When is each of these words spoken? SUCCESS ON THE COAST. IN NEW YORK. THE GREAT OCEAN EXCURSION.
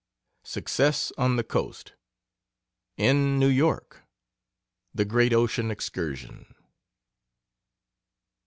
SUCCESS 0.45 1.11
ON 1.15 1.35
THE 1.35 1.43
COAST. 1.43 1.93
IN 2.97 3.37
NEW 3.37 3.49
YORK. 3.49 4.01
THE 4.95 5.05
GREAT 5.05 5.31
OCEAN 5.31 5.69
EXCURSION. 5.69 6.55